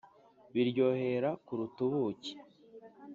Biryohera 0.53 1.29
kuruta 1.45 1.79
ubuki 1.87 2.31